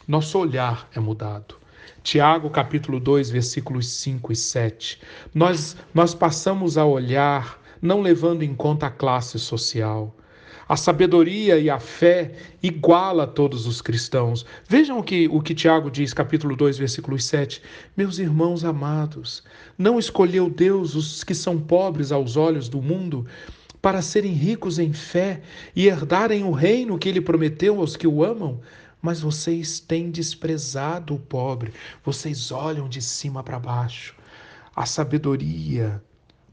Nosso 0.06 0.38
olhar 0.38 0.88
é 0.94 1.00
mudado. 1.00 1.56
Tiago 2.04 2.50
capítulo 2.50 3.00
2, 3.00 3.28
versículos 3.28 3.88
5 3.88 4.30
e 4.30 4.36
7. 4.36 5.00
Nós, 5.34 5.76
nós 5.92 6.14
passamos 6.14 6.78
a 6.78 6.84
olhar 6.84 7.60
não 7.82 8.02
levando 8.02 8.44
em 8.44 8.54
conta 8.54 8.86
a 8.86 8.90
classe 8.90 9.36
social, 9.36 10.14
A 10.68 10.76
sabedoria 10.76 11.58
e 11.58 11.70
a 11.70 11.80
fé 11.80 12.32
iguala 12.62 13.26
todos 13.26 13.66
os 13.66 13.80
cristãos. 13.80 14.44
Vejam 14.68 14.98
o 14.98 15.02
que, 15.02 15.26
o 15.26 15.40
que 15.40 15.54
Tiago 15.54 15.90
diz, 15.90 16.12
capítulo 16.12 16.54
2, 16.54 16.76
versículo 16.76 17.18
7. 17.18 17.62
Meus 17.96 18.18
irmãos 18.18 18.64
amados, 18.64 19.42
não 19.78 19.98
escolheu 19.98 20.50
Deus 20.50 20.94
os 20.94 21.24
que 21.24 21.34
são 21.34 21.58
pobres 21.58 22.12
aos 22.12 22.36
olhos 22.36 22.68
do 22.68 22.82
mundo 22.82 23.26
para 23.80 24.02
serem 24.02 24.32
ricos 24.32 24.78
em 24.78 24.92
fé 24.92 25.40
e 25.74 25.86
herdarem 25.86 26.44
o 26.44 26.50
reino 26.50 26.98
que 26.98 27.08
ele 27.08 27.22
prometeu 27.22 27.80
aos 27.80 27.96
que 27.96 28.06
o 28.06 28.22
amam? 28.22 28.60
Mas 29.00 29.22
vocês 29.22 29.80
têm 29.80 30.10
desprezado 30.10 31.14
o 31.14 31.18
pobre, 31.18 31.72
vocês 32.04 32.52
olham 32.52 32.90
de 32.90 33.00
cima 33.00 33.42
para 33.42 33.58
baixo. 33.58 34.14
A 34.76 34.84
sabedoria 34.84 36.02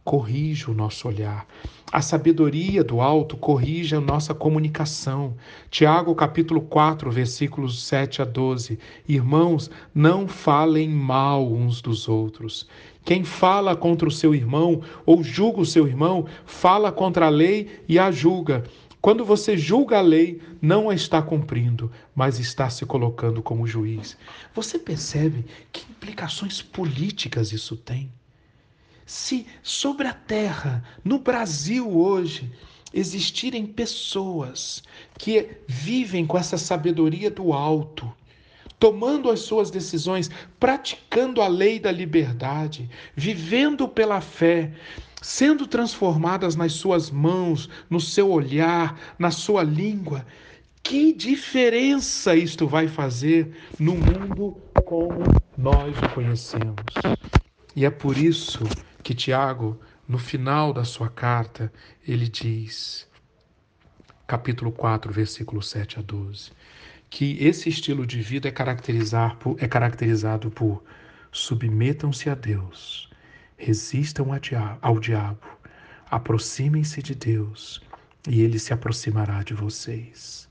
corrige 0.06 0.70
o 0.70 0.74
nosso 0.74 1.08
olhar. 1.08 1.48
A 1.92 2.00
sabedoria 2.00 2.84
do 2.84 3.02
alto 3.02 3.36
corrige 3.36 3.96
a 3.96 4.00
nossa 4.00 4.36
comunicação. 4.36 5.36
Tiago 5.72 6.14
capítulo 6.14 6.62
4, 6.62 7.10
versículos 7.10 7.84
7 7.84 8.22
a 8.22 8.26
12. 8.26 8.78
Irmãos, 9.08 9.72
não 9.96 10.28
falem 10.28 10.88
mal 10.88 11.52
uns 11.52 11.82
dos 11.82 12.08
outros. 12.08 12.68
Quem 13.04 13.24
fala 13.24 13.76
contra 13.76 14.08
o 14.08 14.12
seu 14.12 14.36
irmão 14.36 14.82
ou 15.08 15.24
julga 15.24 15.62
o 15.62 15.66
seu 15.66 15.88
irmão, 15.88 16.28
fala 16.46 16.92
contra 16.92 17.26
a 17.26 17.30
lei 17.30 17.82
e 17.90 17.98
a 17.98 18.12
julga. 18.12 18.64
Quando 19.02 19.26
você 19.26 19.58
julga 19.58 19.98
a 19.98 20.02
lei, 20.02 20.40
não 20.62 20.90
a 20.90 20.96
está 20.96 21.20
cumprindo, 21.20 21.92
mas 22.14 22.40
está 22.40 22.70
se 22.70 22.86
colocando 22.86 23.42
como 23.42 23.66
juiz. 23.66 24.16
Você 24.54 24.78
percebe 24.78 25.46
que 25.72 25.86
implicações 25.92 26.62
políticas 26.62 27.52
isso 27.52 27.76
tem? 27.76 28.12
Se 29.06 29.46
sobre 29.62 30.08
a 30.08 30.14
terra, 30.14 30.84
no 31.04 31.20
Brasil 31.20 31.96
hoje, 31.96 32.52
existirem 32.92 33.66
pessoas 33.66 34.84
que 35.18 35.58
vivem 35.68 36.26
com 36.26 36.38
essa 36.38 36.58
sabedoria 36.58 37.30
do 37.30 37.54
alto, 37.54 38.12
tomando 38.80 39.30
as 39.30 39.42
suas 39.42 39.70
decisões, 39.70 40.32
praticando 40.60 41.42
a 41.42 41.48
lei 41.48 41.80
da 41.80 41.92
liberdade, 41.92 42.90
vivendo 43.16 43.88
pela 43.88 44.22
fé, 44.22 44.72
sendo 45.22 45.68
transformadas 45.68 46.56
nas 46.56 46.74
suas 46.74 47.12
mãos, 47.12 47.70
no 47.90 48.00
seu 48.00 48.32
olhar, 48.32 49.00
na 49.20 49.30
sua 49.30 49.62
língua, 49.62 50.26
que 50.82 51.14
diferença 51.14 52.36
isto 52.36 52.68
vai 52.68 52.88
fazer 52.88 53.56
no 53.80 53.96
mundo 53.96 54.58
como 54.84 55.24
nós 55.58 55.96
o 55.98 56.14
conhecemos? 56.14 56.76
E 57.76 57.84
é 57.84 57.90
por 57.90 58.18
isso 58.18 58.64
que 59.06 59.14
Tiago, 59.14 59.80
no 60.08 60.18
final 60.18 60.74
da 60.74 60.84
sua 60.84 61.08
carta, 61.08 61.72
ele 62.08 62.28
diz, 62.28 63.08
capítulo 64.26 64.72
4, 64.72 65.14
versículo 65.14 65.62
7 65.62 66.00
a 66.00 66.02
12, 66.02 66.52
que 67.08 67.38
esse 67.40 67.70
estilo 67.70 68.04
de 68.04 68.20
vida 68.20 68.48
é, 68.48 68.52
caracterizar 68.52 69.36
por, 69.36 69.62
é 69.62 69.68
caracterizado 69.68 70.50
por 70.50 70.84
submetam-se 71.32 72.32
a 72.32 72.34
Deus, 72.34 73.08
resistam 73.56 74.30
ao 74.82 75.00
diabo, 75.00 75.46
aproximem-se 76.10 77.04
de 77.04 77.14
Deus 77.14 77.84
e 78.28 78.42
ele 78.42 78.58
se 78.58 78.74
aproximará 78.74 79.44
de 79.44 79.54
vocês. 79.54 80.50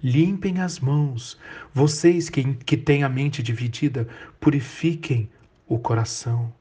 Limpem 0.00 0.60
as 0.60 0.78
mãos, 0.78 1.36
vocês 1.74 2.28
que, 2.28 2.54
que 2.54 2.76
têm 2.76 3.02
a 3.02 3.08
mente 3.08 3.42
dividida, 3.42 4.06
purifiquem 4.38 5.28
o 5.66 5.76
coração. 5.76 6.54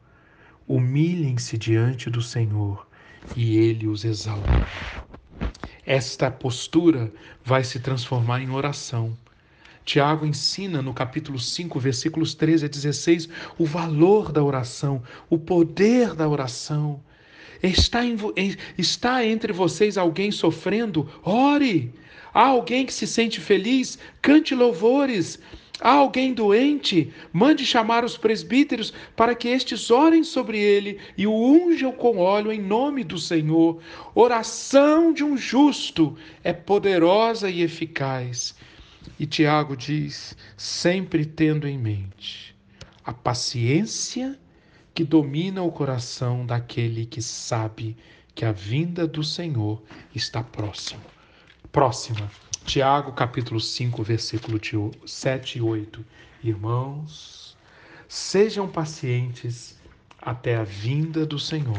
Humilhem-se 0.67 1.57
diante 1.57 2.09
do 2.09 2.21
Senhor 2.21 2.87
e 3.35 3.57
ele 3.57 3.87
os 3.87 4.03
exalta. 4.03 4.67
Esta 5.85 6.31
postura 6.31 7.11
vai 7.43 7.63
se 7.63 7.79
transformar 7.79 8.41
em 8.41 8.49
oração. 8.49 9.15
Tiago 9.85 10.25
ensina 10.25 10.81
no 10.81 10.93
capítulo 10.93 11.37
5, 11.37 11.79
versículos 11.79 12.33
13 12.33 12.65
a 12.65 12.67
16, 12.67 13.29
o 13.59 13.65
valor 13.65 14.31
da 14.31 14.43
oração, 14.43 15.03
o 15.29 15.37
poder 15.37 16.15
da 16.15 16.27
oração. 16.27 16.99
Está, 17.61 18.03
em, 18.03 18.17
está 18.77 19.23
entre 19.23 19.53
vocês 19.53 19.97
alguém 19.97 20.31
sofrendo? 20.31 21.07
Ore. 21.23 21.93
Há 22.33 22.47
alguém 22.47 22.85
que 22.85 22.93
se 22.93 23.05
sente 23.05 23.39
feliz? 23.39 23.99
Cante 24.21 24.55
louvores. 24.55 25.39
Há 25.81 25.91
alguém 25.91 26.33
doente? 26.33 27.13
Mande 27.33 27.65
chamar 27.65 28.05
os 28.05 28.17
presbíteros 28.17 28.93
para 29.15 29.35
que 29.35 29.49
estes 29.49 29.91
orem 29.91 30.23
sobre 30.23 30.57
ele 30.57 30.99
e 31.17 31.27
o 31.27 31.33
unjam 31.33 31.91
com 31.91 32.17
óleo 32.17 32.51
em 32.51 32.61
nome 32.61 33.03
do 33.03 33.17
Senhor. 33.17 33.81
Oração 34.13 35.11
de 35.11 35.23
um 35.23 35.37
justo 35.37 36.17
é 36.43 36.53
poderosa 36.53 37.49
e 37.49 37.61
eficaz. 37.61 38.55
E 39.19 39.25
Tiago 39.25 39.75
diz: 39.75 40.35
sempre 40.55 41.25
tendo 41.25 41.67
em 41.67 41.77
mente 41.77 42.55
a 43.03 43.13
paciência 43.13 44.39
que 44.93 45.03
domina 45.03 45.61
o 45.61 45.71
coração 45.71 46.45
daquele 46.45 47.05
que 47.05 47.21
sabe 47.21 47.95
que 48.33 48.45
a 48.45 48.51
vinda 48.51 49.05
do 49.05 49.23
Senhor 49.23 49.81
está 50.13 50.41
próximo. 50.41 51.01
Próxima. 51.71 52.31
Tiago 52.65 53.11
capítulo 53.11 53.59
5, 53.59 54.01
versículo 54.01 54.59
7 55.05 55.59
e 55.59 55.61
8. 55.61 56.03
Irmãos, 56.43 57.55
sejam 58.07 58.67
pacientes 58.67 59.79
até 60.19 60.55
a 60.55 60.63
vinda 60.63 61.27
do 61.27 61.37
Senhor. 61.37 61.77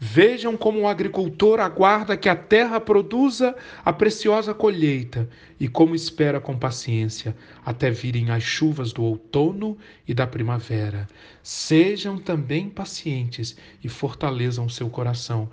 Vejam 0.00 0.56
como 0.56 0.80
o 0.80 0.88
agricultor 0.88 1.60
aguarda 1.60 2.16
que 2.16 2.30
a 2.30 2.34
terra 2.34 2.80
produza 2.80 3.54
a 3.84 3.92
preciosa 3.92 4.54
colheita 4.54 5.28
e 5.60 5.68
como 5.68 5.94
espera 5.94 6.40
com 6.40 6.58
paciência 6.58 7.36
até 7.64 7.90
virem 7.90 8.30
as 8.30 8.42
chuvas 8.42 8.94
do 8.94 9.04
outono 9.04 9.76
e 10.08 10.14
da 10.14 10.26
primavera. 10.26 11.06
Sejam 11.42 12.16
também 12.16 12.70
pacientes 12.70 13.54
e 13.84 13.90
fortaleçam 13.90 14.70
seu 14.70 14.88
coração, 14.88 15.50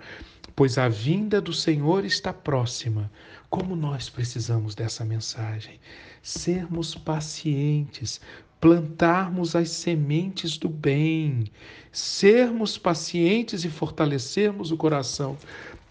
pois 0.56 0.78
a 0.78 0.88
vinda 0.88 1.42
do 1.42 1.52
Senhor 1.52 2.06
está 2.06 2.32
próxima. 2.32 3.10
Como 3.50 3.74
nós 3.74 4.08
precisamos 4.08 4.76
dessa 4.76 5.04
mensagem. 5.04 5.80
Sermos 6.22 6.94
pacientes, 6.94 8.20
plantarmos 8.60 9.56
as 9.56 9.70
sementes 9.70 10.56
do 10.56 10.68
bem, 10.68 11.50
sermos 11.90 12.78
pacientes 12.78 13.64
e 13.64 13.68
fortalecermos 13.68 14.70
o 14.70 14.76
coração 14.76 15.36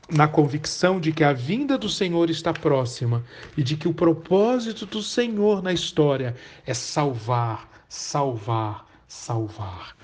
na 0.10 0.26
convicção 0.26 1.02
de 1.02 1.12
que 1.12 1.24
a 1.24 1.34
vinda 1.34 1.78
do 1.78 1.90
Senhor 1.90 2.30
está 2.30 2.54
próxima 2.54 3.26
e 3.58 3.62
de 3.62 3.76
que 3.76 3.90
o 3.90 3.94
propósito 3.94 4.86
do 4.86 5.04
Senhor 5.04 5.62
na 5.62 5.74
história 5.74 6.36
é 6.66 6.74
salvar, 6.74 7.70
salvar, 7.90 8.88
salvar. 9.06 9.98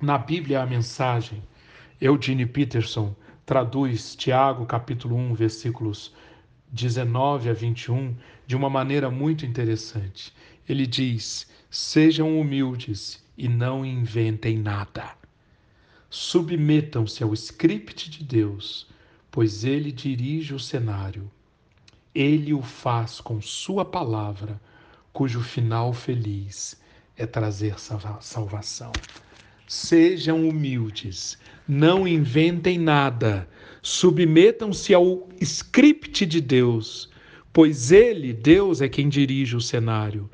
Na 0.00 0.16
Bíblia, 0.16 0.62
a 0.62 0.66
mensagem, 0.66 1.42
Eugene 2.00 2.46
Peterson 2.46 3.14
traduz 3.44 4.14
Tiago, 4.14 4.64
capítulo 4.64 5.16
1, 5.16 5.34
versículos 5.34 6.14
19 6.74 7.48
a 7.48 7.52
21, 7.52 8.16
de 8.48 8.56
uma 8.56 8.68
maneira 8.68 9.08
muito 9.08 9.46
interessante. 9.46 10.34
Ele 10.68 10.88
diz: 10.88 11.46
Sejam 11.70 12.40
humildes 12.40 13.24
e 13.38 13.48
não 13.48 13.86
inventem 13.86 14.58
nada. 14.58 15.12
Submetam-se 16.10 17.22
ao 17.22 17.32
script 17.32 18.10
de 18.10 18.24
Deus, 18.24 18.88
pois 19.30 19.62
ele 19.62 19.92
dirige 19.92 20.52
o 20.52 20.58
cenário. 20.58 21.30
Ele 22.12 22.52
o 22.52 22.60
faz 22.60 23.20
com 23.20 23.40
sua 23.40 23.84
palavra, 23.84 24.60
cujo 25.12 25.40
final 25.42 25.92
feliz 25.92 26.80
é 27.16 27.24
trazer 27.24 27.76
salvação. 27.78 28.90
Sejam 29.66 30.46
humildes, 30.46 31.38
não 31.66 32.06
inventem 32.06 32.78
nada, 32.78 33.48
submetam-se 33.80 34.92
ao 34.92 35.28
script 35.40 36.26
de 36.26 36.40
Deus, 36.40 37.10
pois 37.52 37.90
Ele, 37.90 38.34
Deus, 38.34 38.82
é 38.82 38.88
quem 38.88 39.08
dirige 39.08 39.56
o 39.56 39.60
cenário. 39.60 40.30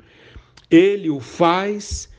Ele 0.69 1.09
o 1.09 1.19
faz 1.21 2.09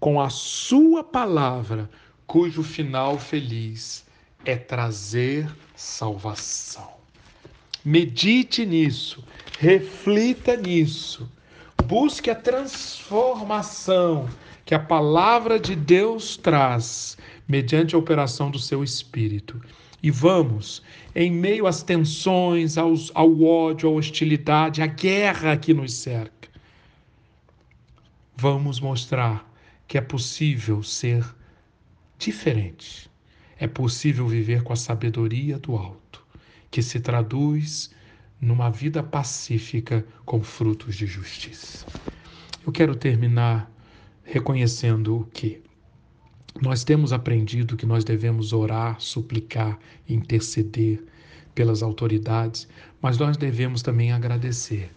com 0.00 0.20
a 0.20 0.28
Sua 0.28 1.04
palavra, 1.04 1.88
cujo 2.26 2.64
final 2.64 3.16
feliz 3.18 4.04
é 4.44 4.56
trazer 4.56 5.48
salvação. 5.76 6.96
Medite 7.84 8.66
nisso, 8.66 9.24
reflita 9.58 10.56
nisso, 10.56 11.30
busque 11.84 12.28
a 12.30 12.34
transformação 12.34 14.28
que 14.66 14.74
a 14.74 14.80
palavra 14.80 15.60
de 15.60 15.76
Deus 15.76 16.36
traz 16.36 17.16
mediante 17.46 17.94
a 17.94 17.98
operação 17.98 18.50
do 18.50 18.58
seu 18.58 18.82
espírito. 18.82 19.62
E 20.02 20.10
vamos, 20.10 20.82
em 21.14 21.30
meio 21.30 21.68
às 21.68 21.84
tensões, 21.84 22.76
aos, 22.76 23.12
ao 23.14 23.42
ódio, 23.42 23.88
à 23.88 23.92
hostilidade, 23.92 24.82
à 24.82 24.86
guerra 24.86 25.56
que 25.56 25.72
nos 25.72 25.94
cerca, 25.94 26.48
vamos 28.36 28.80
mostrar 28.80 29.48
que 29.86 29.96
é 29.96 30.00
possível 30.00 30.82
ser 30.82 31.24
diferente. 32.18 33.08
É 33.58 33.68
possível 33.68 34.26
viver 34.26 34.64
com 34.64 34.72
a 34.72 34.76
sabedoria 34.76 35.58
do 35.60 35.76
alto, 35.76 36.26
que 36.72 36.82
se 36.82 36.98
traduz 36.98 37.90
numa 38.40 38.68
vida 38.68 39.00
pacífica 39.00 40.04
com 40.24 40.42
frutos 40.42 40.96
de 40.96 41.06
justiça. 41.06 41.86
Eu 42.66 42.72
quero 42.72 42.96
terminar 42.96 43.70
reconhecendo 44.26 45.26
que 45.32 45.62
nós 46.60 46.82
temos 46.82 47.12
aprendido 47.12 47.76
que 47.76 47.86
nós 47.86 48.04
devemos 48.04 48.52
orar, 48.52 49.00
suplicar, 49.00 49.78
interceder 50.08 51.02
pelas 51.54 51.82
autoridades, 51.82 52.68
mas 53.00 53.16
nós 53.18 53.36
devemos 53.36 53.82
também 53.82 54.12
agradecer. 54.12 54.90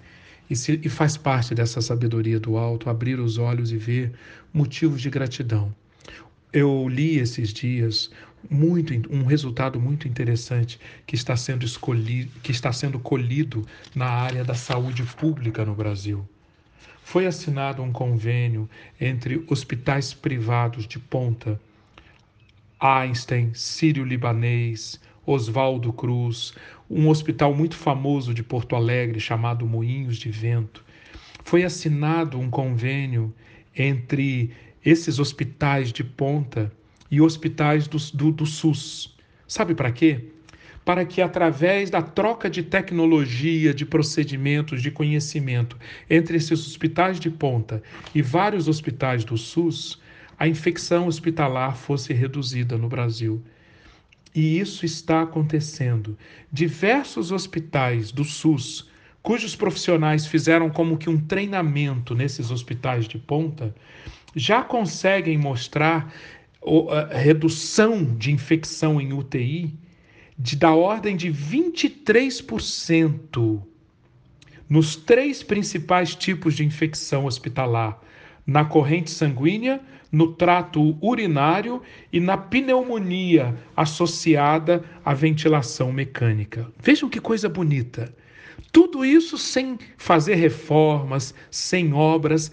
E, 0.49 0.55
se, 0.55 0.81
e 0.83 0.89
faz 0.89 1.15
parte 1.15 1.53
dessa 1.53 1.79
sabedoria 1.79 2.39
do 2.39 2.57
alto 2.57 2.89
abrir 2.89 3.19
os 3.19 3.37
olhos 3.37 3.71
e 3.71 3.77
ver 3.77 4.13
motivos 4.51 4.99
de 5.01 5.09
gratidão. 5.09 5.73
Eu 6.51 6.89
li 6.89 7.19
esses 7.19 7.53
dias 7.53 8.09
muito 8.49 8.93
um 9.13 9.25
resultado 9.25 9.79
muito 9.79 10.07
interessante 10.07 10.79
que 11.05 11.13
está 11.13 11.35
sendo 11.35 11.65
escolhido, 11.65 12.31
que 12.41 12.51
está 12.51 12.73
sendo 12.73 12.97
colhido 12.99 13.65
na 13.93 14.07
área 14.07 14.43
da 14.43 14.55
saúde 14.55 15.03
pública 15.03 15.63
no 15.63 15.75
Brasil. 15.75 16.27
Foi 17.03 17.25
assinado 17.25 17.81
um 17.81 17.91
convênio 17.91 18.69
entre 18.99 19.43
hospitais 19.47 20.13
privados 20.13 20.87
de 20.87 20.99
ponta, 20.99 21.59
Einstein, 22.79 23.51
Sírio-Libanês, 23.53 25.01
Oswaldo 25.25 25.91
Cruz, 25.91 26.53
um 26.89 27.09
hospital 27.09 27.53
muito 27.53 27.75
famoso 27.75 28.33
de 28.33 28.43
Porto 28.43 28.75
Alegre 28.75 29.19
chamado 29.19 29.65
Moinhos 29.65 30.17
de 30.17 30.29
Vento. 30.29 30.83
Foi 31.43 31.63
assinado 31.63 32.39
um 32.39 32.49
convênio 32.49 33.33
entre 33.75 34.51
esses 34.85 35.19
hospitais 35.19 35.91
de 35.91 36.03
ponta 36.03 36.71
e 37.11 37.21
hospitais 37.21 37.87
do, 37.87 37.97
do, 38.13 38.31
do 38.31 38.45
SUS. 38.45 39.15
Sabe 39.47 39.73
para 39.73 39.91
quê? 39.91 40.31
Para 40.89 41.05
que, 41.05 41.21
através 41.21 41.91
da 41.91 42.01
troca 42.01 42.49
de 42.49 42.63
tecnologia, 42.63 43.75
de 43.75 43.85
procedimentos, 43.85 44.81
de 44.81 44.89
conhecimento 44.89 45.77
entre 46.09 46.37
esses 46.37 46.65
hospitais 46.65 47.19
de 47.19 47.29
ponta 47.29 47.83
e 48.15 48.23
vários 48.23 48.67
hospitais 48.67 49.23
do 49.23 49.37
SUS, 49.37 50.01
a 50.35 50.47
infecção 50.47 51.05
hospitalar 51.05 51.77
fosse 51.77 52.11
reduzida 52.11 52.75
no 52.75 52.89
Brasil. 52.89 53.39
E 54.33 54.57
isso 54.59 54.83
está 54.83 55.21
acontecendo. 55.21 56.17
Diversos 56.51 57.31
hospitais 57.31 58.11
do 58.11 58.23
SUS, 58.23 58.89
cujos 59.21 59.55
profissionais 59.55 60.25
fizeram 60.25 60.71
como 60.71 60.97
que 60.97 61.07
um 61.07 61.19
treinamento 61.19 62.15
nesses 62.15 62.49
hospitais 62.49 63.07
de 63.07 63.19
ponta, 63.19 63.75
já 64.35 64.63
conseguem 64.63 65.37
mostrar 65.37 66.11
redução 67.11 68.17
de 68.17 68.31
infecção 68.31 68.99
em 68.99 69.13
UTI 69.13 69.77
de, 70.39 70.55
da 70.55 70.73
ordem 70.73 71.15
de 71.17 71.29
23% 71.29 73.61
nos 74.69 74.95
três 74.95 75.43
principais 75.43 76.15
tipos 76.15 76.55
de 76.55 76.63
infecção 76.63 77.25
hospitalar: 77.25 77.99
na 78.47 78.63
corrente 78.63 79.11
sanguínea, 79.11 79.81
no 80.09 80.31
trato 80.33 80.97
urinário 81.01 81.81
e 82.11 82.19
na 82.21 82.35
pneumonia 82.37 83.53
associada 83.75 84.83
à 85.03 85.13
ventilação 85.13 85.91
mecânica. 85.91 86.71
Vejam 86.81 87.09
que 87.09 87.19
coisa 87.19 87.49
bonita. 87.49 88.15
Tudo 88.71 89.03
isso 89.03 89.37
sem 89.37 89.77
fazer 89.97 90.35
reformas, 90.35 91.35
sem 91.51 91.91
obras, 91.93 92.49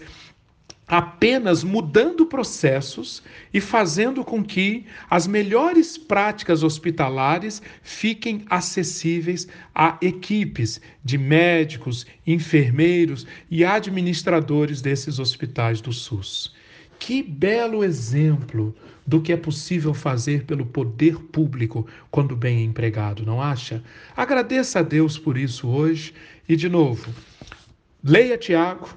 apenas 0.87 1.65
mudando 1.65 2.25
processos 2.25 3.21
e 3.53 3.59
fazendo 3.59 4.23
com 4.23 4.41
que 4.41 4.85
as 5.09 5.27
melhores 5.27 5.97
práticas 5.97 6.63
hospitalares 6.63 7.61
fiquem 7.81 8.45
acessíveis 8.49 9.47
a 9.75 9.97
equipes 10.01 10.79
de 11.03 11.17
médicos, 11.17 12.05
enfermeiros 12.25 13.27
e 13.51 13.65
administradores 13.65 14.81
desses 14.81 15.19
hospitais 15.19 15.81
do 15.81 15.91
SUS. 15.91 16.55
Que 16.97 17.21
belo 17.21 17.83
exemplo 17.83 18.73
do 19.05 19.21
que 19.21 19.33
é 19.33 19.37
possível 19.37 19.93
fazer 19.93 20.45
pelo 20.45 20.65
poder 20.65 21.17
público 21.19 21.85
quando 22.09 22.35
bem 22.35 22.63
empregado, 22.63 23.25
não 23.25 23.41
acha? 23.41 23.83
Agradeça 24.15 24.79
a 24.79 24.83
Deus 24.83 25.17
por 25.17 25.37
isso 25.37 25.67
hoje 25.67 26.13
e, 26.47 26.55
de 26.55 26.67
novo, 26.67 27.13
leia 28.03 28.37
Tiago 28.37 28.89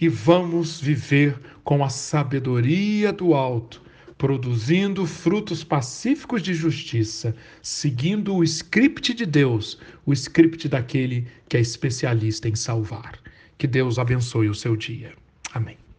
e 0.00 0.08
vamos 0.08 0.80
viver 0.80 1.38
com 1.64 1.82
a 1.84 1.88
sabedoria 1.88 3.12
do 3.12 3.34
alto, 3.34 3.82
produzindo 4.18 5.06
frutos 5.06 5.62
pacíficos 5.62 6.42
de 6.42 6.54
justiça, 6.54 7.34
seguindo 7.62 8.34
o 8.34 8.44
script 8.44 9.12
de 9.14 9.26
Deus, 9.26 9.78
o 10.04 10.12
script 10.12 10.68
daquele 10.68 11.26
que 11.48 11.56
é 11.56 11.60
especialista 11.60 12.48
em 12.48 12.54
salvar. 12.54 13.18
Que 13.58 13.66
Deus 13.66 13.98
abençoe 13.98 14.48
o 14.48 14.54
seu 14.54 14.76
dia. 14.76 15.12
Amém. 15.52 15.85